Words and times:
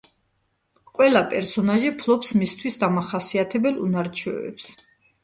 ყველა 0.93 1.19
პერსონაჟი 1.33 1.91
ფლობს 2.03 2.33
მისთვის 2.45 2.79
დამახასიათებელ 2.85 3.79
უნარ-ჩვევებს. 3.85 4.73